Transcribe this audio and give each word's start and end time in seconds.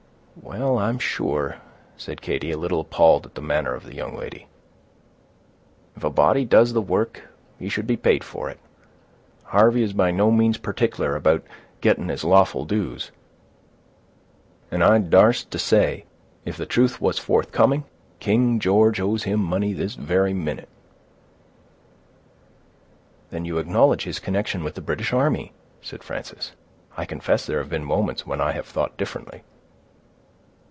"Well, 0.41 0.79
I'm 0.79 0.97
sure," 0.97 1.57
said 1.97 2.21
Katy, 2.21 2.51
a 2.51 2.57
little 2.57 2.79
appalled 2.79 3.25
at 3.25 3.35
the 3.35 3.41
manner 3.41 3.73
of 3.75 3.83
the 3.83 3.93
young 3.93 4.15
lady, 4.15 4.47
"if 5.95 6.03
a 6.05 6.09
body 6.09 6.45
does 6.45 6.73
the 6.73 6.81
work, 6.81 7.23
he 7.59 7.67
should 7.69 7.85
be 7.85 7.97
paid 7.97 8.23
for 8.23 8.49
it. 8.49 8.57
Harvey 9.43 9.83
is 9.83 9.91
by 9.93 10.09
no 10.09 10.31
means 10.31 10.57
partic'lar 10.57 11.15
about 11.15 11.43
getting 11.81 12.07
his 12.07 12.23
lawful 12.23 12.65
dues; 12.65 13.11
and 14.71 14.83
I 14.83 14.99
dar'st 14.99 15.51
to 15.51 15.59
say, 15.59 16.05
if 16.43 16.55
the 16.57 16.65
truth 16.65 16.99
was 17.01 17.19
forthcoming, 17.19 17.83
King 18.19 18.59
George 18.59 18.99
owes 19.01 19.23
him 19.23 19.41
money 19.41 19.73
this 19.73 19.95
very 19.95 20.33
minute." 20.33 20.69
"Then 23.31 23.45
you 23.45 23.57
acknowledge 23.57 24.05
his 24.05 24.19
connection 24.19 24.63
with 24.63 24.75
the 24.75 24.81
British 24.81 25.13
army," 25.13 25.51
said 25.81 26.03
Frances. 26.03 26.53
"I 26.97 27.05
confess 27.05 27.45
there 27.45 27.59
have 27.59 27.69
been 27.69 27.83
moments 27.85 28.25
when 28.25 28.41
I 28.41 28.53
have 28.53 28.65
thought 28.65 28.97
differently." 28.97 29.43